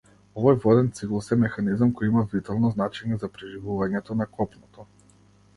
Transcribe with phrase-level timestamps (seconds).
[0.43, 4.91] Овој воден циклус е механизам кој има витално значење за преживувањето на копното.